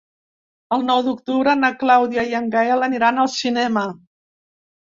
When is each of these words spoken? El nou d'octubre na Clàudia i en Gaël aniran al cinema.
El 0.77 0.85
nou 0.85 1.03
d'octubre 1.07 1.53
na 1.59 1.71
Clàudia 1.83 2.25
i 2.31 2.35
en 2.39 2.49
Gaël 2.57 2.89
aniran 2.89 3.25
al 3.27 3.33
cinema. 3.37 3.85